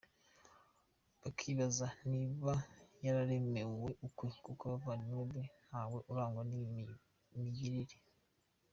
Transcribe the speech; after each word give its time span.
Bakibaza 1.21 1.87
niba 2.11 2.53
yararerewe 3.05 3.89
ukwe 4.07 4.27
kuko 4.45 4.61
abavandimwe 4.67 5.23
be 5.33 5.43
ntawe 5.67 5.97
urangwa 6.11 6.41
n’iyi 6.49 6.85
migirire! 7.41 7.97